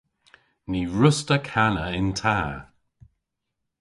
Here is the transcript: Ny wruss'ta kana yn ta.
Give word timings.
Ny 0.69 0.81
wruss'ta 0.89 1.37
kana 1.51 1.85
yn 1.99 2.09
ta. 2.19 2.39